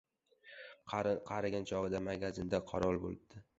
[0.93, 3.47] Qarigan chog‘ida magazinda qorovul bo‘ldi.